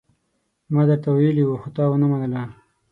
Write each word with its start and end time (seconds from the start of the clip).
ما 0.73 0.81
درته 0.89 1.09
ويلي 1.11 1.43
وو، 1.45 1.55
خو 1.61 1.69
تا 1.75 1.83
ونه 1.89 2.07
منله. 2.11 2.43